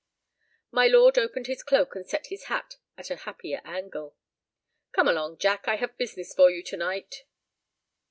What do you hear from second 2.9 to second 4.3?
at a happier angle.